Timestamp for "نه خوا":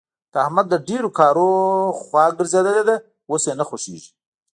1.89-2.25